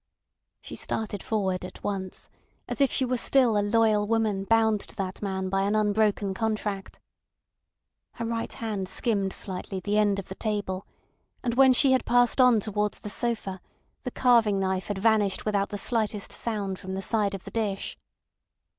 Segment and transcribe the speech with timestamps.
[0.61, 2.31] She started forward at once,
[2.67, 6.33] as if she were still a loyal woman bound to that man by an unbroken
[6.33, 6.99] contract.
[8.13, 10.87] Her right hand skimmed slightly the end of the table,
[11.43, 13.61] and when she had passed on towards the sofa
[14.01, 17.95] the carving knife had vanished without the slightest sound from the side of the dish.